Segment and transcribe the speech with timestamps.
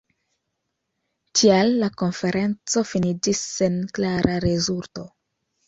[1.39, 5.09] Tial la konferenco finiĝis sen klara rezulto.